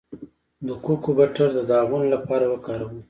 د 0.67 0.69
کوکو 0.85 1.09
بټر 1.17 1.47
د 1.55 1.59
داغونو 1.71 2.07
لپاره 2.15 2.45
وکاروئ 2.53 2.99